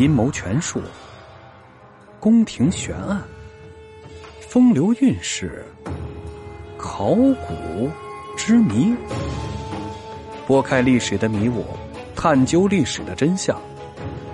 [0.00, 0.80] 阴谋权术、
[2.18, 3.22] 宫廷悬案、
[4.40, 5.62] 风流韵事、
[6.78, 7.90] 考古
[8.34, 8.96] 之谜，
[10.46, 11.66] 拨开历史的迷雾，
[12.16, 13.60] 探究历史的真相，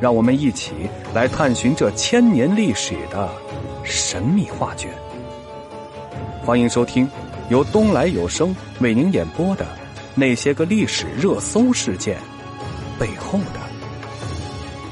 [0.00, 3.28] 让我们一起来探寻这千年历史的
[3.82, 4.88] 神秘画卷。
[6.44, 7.10] 欢迎收听
[7.50, 9.64] 由东来有声为您演播的
[10.14, 12.16] 《那些个历史热搜事件
[13.00, 13.65] 背后的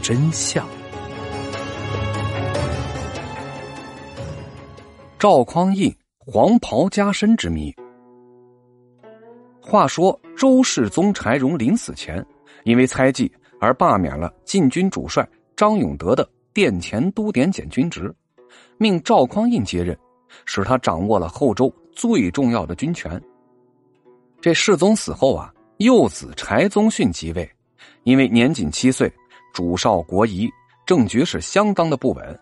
[0.06, 0.68] 真相》。
[5.18, 7.74] 赵匡胤黄袍加身之谜。
[9.62, 12.22] 话说周世宗柴荣临死前，
[12.64, 18.14] 因为猜忌而罢免了禁军主帅张永德的殿前都点检军职，
[18.76, 19.98] 命赵匡胤接任。
[20.44, 23.18] 使他掌握了后周最重要的军权。
[24.38, 27.50] 这世宗死后啊，幼子柴宗训即位，
[28.02, 29.10] 因为年仅七岁，
[29.54, 30.50] 主少国疑，
[30.84, 32.40] 政局是相当的不稳。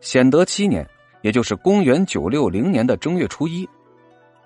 [0.00, 0.86] 显德七年，
[1.22, 3.66] 也就是公元九六零年的正月初一，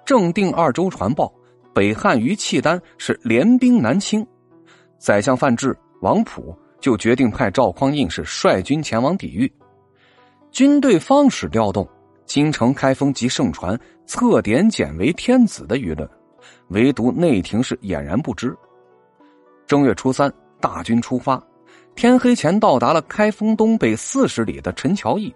[0.04, 1.32] 正定二州传报，
[1.72, 4.24] 北汉于契丹是联兵南侵，
[4.98, 9.50] 宰相范质、王普就决定派赵匡胤是率军前往抵御，
[10.50, 11.88] 军队方始调动。
[12.26, 16.08] 京城开封及盛传测点检为天子的舆论，
[16.68, 18.56] 唯独内廷是俨然不知。
[19.66, 21.42] 正月初三，大军出发，
[21.94, 25.34] 天黑前到达了开封东北四十里的陈桥驿。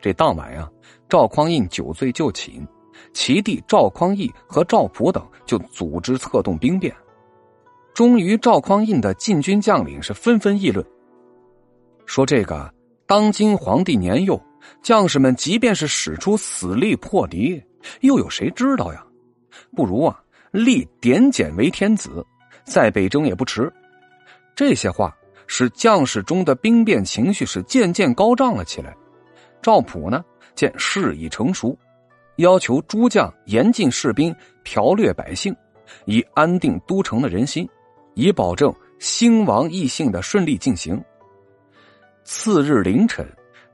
[0.00, 0.70] 这当晚呀，
[1.08, 2.66] 赵匡胤酒醉就寝，
[3.12, 6.94] 其弟赵匡义和赵普等就组织策动兵变。
[7.94, 10.84] 终于，赵匡胤的禁军将领是纷纷议论，
[12.06, 12.72] 说这个
[13.06, 14.40] 当今皇帝年幼。
[14.82, 17.62] 将士们即便是使出死力破敌，
[18.00, 19.04] 又有谁知道呀？
[19.76, 20.18] 不如啊，
[20.52, 22.24] 立点检为天子，
[22.64, 23.70] 在北征也不迟。
[24.56, 25.14] 这些话
[25.46, 28.94] 使将士中的兵变情绪是渐渐高涨了起来。
[29.62, 31.76] 赵普呢，见事已成熟，
[32.36, 34.34] 要求诸将严禁士兵
[34.64, 35.54] 剽掠百姓，
[36.04, 37.68] 以安定都城的人心，
[38.14, 41.02] 以保证兴亡异姓的顺利进行。
[42.24, 43.26] 次日凌晨。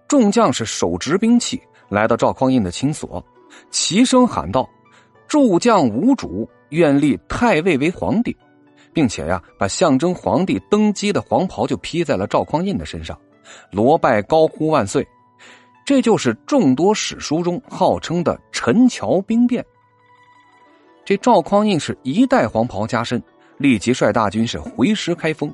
[0.09, 3.25] 众将士手执兵器来到赵匡胤的寝所，
[3.71, 4.69] 齐声喊道
[5.29, 8.37] ：“诸将无主，愿立太尉为皇帝，
[8.93, 13.19] 并且呀，把象征皇帝登基的黄袍就披在了赵匡胤的身上，
[13.71, 15.07] 罗拜高呼万岁。”
[15.87, 19.65] 这就是众多史书中号称的陈桥兵变。
[21.05, 23.21] 这赵匡胤是一代黄袍加身，
[23.57, 25.53] 立即率大军是回师开封。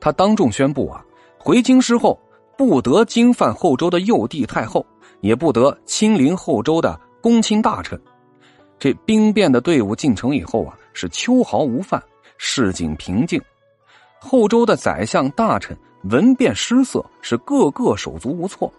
[0.00, 1.04] 他当众宣布啊，
[1.38, 2.18] 回京师后。
[2.58, 4.82] 不得经犯后周的幼帝太后，
[5.20, 8.00] 也不得亲临后周的公卿大臣。
[8.78, 12.02] 这兵变的队伍进城以后啊，是秋毫无犯，
[12.38, 13.40] 市井平静。
[14.20, 18.72] 后周的宰相大臣闻变失色，是个个手足无措。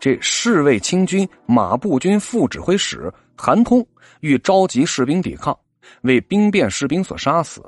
[0.00, 3.86] 这侍卫清军马步军副指挥使韩通
[4.20, 5.56] 欲召集士兵抵抗，
[6.02, 7.62] 为兵变士兵所杀死。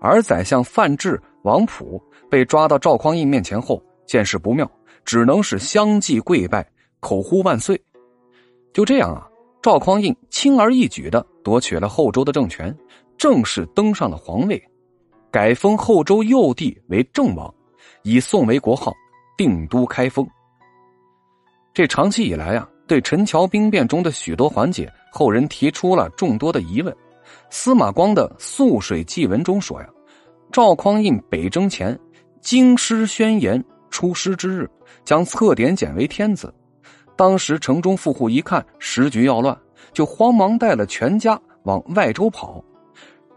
[0.00, 3.82] 而宰相范质、王普被抓到赵匡胤面前后。
[4.06, 4.70] 见势不妙，
[5.04, 6.64] 只能是相继跪拜，
[7.00, 7.82] 口呼万岁。
[8.72, 9.26] 就这样啊，
[9.60, 12.72] 赵匡胤轻而易举的夺取了后周的政权，
[13.18, 14.62] 正式登上了皇位，
[15.30, 17.52] 改封后周幼帝为郑王，
[18.02, 18.92] 以宋为国号，
[19.36, 20.26] 定都开封。
[21.72, 26.94] 这长期以来啊，对陈桥兵变中的许多环节，后人提出了众多的疑问。
[27.50, 29.88] 司马光的《涑水记文》中说呀，
[30.52, 31.98] 赵匡胤北征前，
[32.40, 33.62] 京师宣言。
[33.88, 34.68] 出师之日，
[35.04, 36.52] 将策点简为天子。
[37.16, 39.58] 当时城中富户一看时局要乱，
[39.94, 42.62] 就慌忙带了全家往外州跑。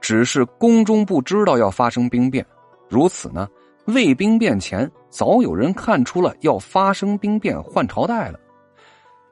[0.09, 2.43] 只是宫中不知道要发生兵变，
[2.89, 3.47] 如此呢，
[3.85, 8.39] 未兵变前早有人看出了要发生兵变换朝代了。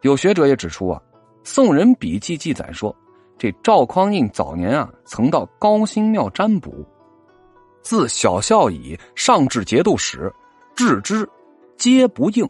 [0.02, 1.02] 有学者也指出啊，
[1.44, 2.96] 《宋人笔记》记载说，
[3.40, 6.86] 这赵匡胤早年啊曾到高辛庙占卜，
[7.82, 10.32] 自小孝以上至节度使。
[10.76, 11.28] 至之，
[11.76, 12.48] 皆不应。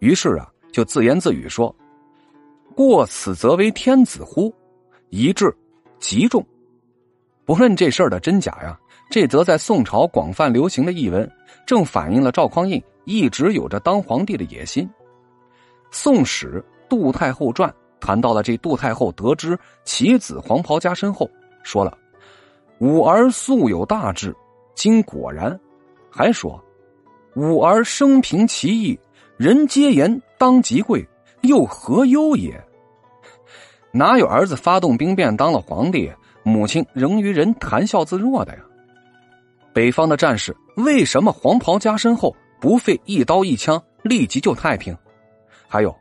[0.00, 1.72] 于是啊，就自言自语说
[2.74, 4.52] ：“过此则为天子乎？”
[5.10, 5.56] 一致
[6.00, 6.44] 极重。
[7.46, 8.76] 不论这事儿的真假呀，
[9.08, 11.30] 这则在宋朝广泛流行的译文，
[11.64, 14.84] 正反映了赵匡胤一直有着当皇帝的野心。
[15.92, 17.70] 《宋史·杜太后传》
[18.00, 21.30] 谈到了这杜太后得知其子黄袍加身后，
[21.62, 21.96] 说了
[22.80, 24.34] ：“吾儿素有大志，
[24.74, 25.58] 今果然。”
[26.10, 26.60] 还说。
[27.36, 28.98] 吾儿生平奇异，
[29.36, 31.06] 人皆言当即贵，
[31.42, 32.60] 又何忧也？
[33.92, 36.10] 哪有儿子发动兵变当了皇帝，
[36.48, 38.60] 母亲仍与人谈笑自若的呀？
[39.72, 44.96] 北方的战士为什么黄袍加身后不费一刀一枪立即就太平？
[45.66, 45.92] 还有，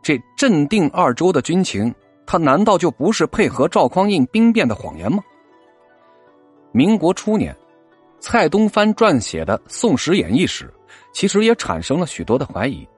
[0.00, 1.92] 这镇定二州的军情，
[2.24, 5.20] 他难道就不是配合赵匡胤兵变的谎言吗？
[6.70, 7.52] 民国初年，
[8.20, 10.72] 蔡东藩撰写的《宋史演义》时，
[11.12, 12.88] 其实也产生了许多的怀疑。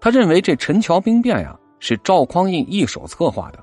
[0.00, 3.58] 他认为这陈桥兵变呀，是赵匡胤一手策划的。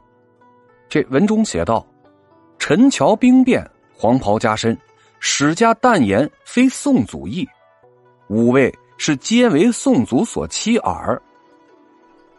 [0.90, 1.86] 这文中写道
[2.60, 4.78] ：“陈桥兵变，黄袍加身，
[5.20, 7.48] 史家淡言非宋祖意，
[8.28, 11.22] 五位是皆为宋祖所欺耳。”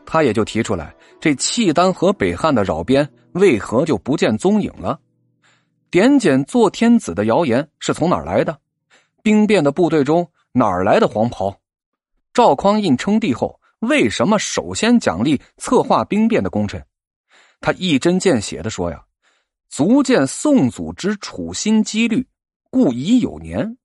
[0.05, 4.99] 他也就提出来，这契丹和北汉的扰边为何就不见踪影了？
[5.91, 8.59] 点检做天子的谣言是从哪儿来的？
[9.23, 11.59] 兵变的部队中哪儿来的黄袍？
[12.35, 16.85] 赵匡胤称帝后，为什么首先奖励策划兵变的功臣？
[17.61, 19.03] 他一针见血的说呀
[19.69, 22.27] ：“足见宋祖之处心积虑，
[22.71, 23.77] 故已有年。”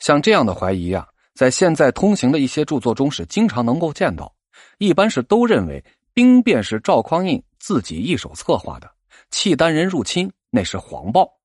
[0.00, 4.34] 像这样的怀疑啊，在现在通行的一些著作中是经常能够见到。
[4.78, 8.90] 一般是都认为兵变是赵匡胤自己一手策划的，
[9.30, 11.39] 契丹人入侵那是谎报。